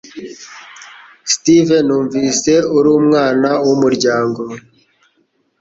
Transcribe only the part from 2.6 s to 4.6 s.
uri umwana wumuryango.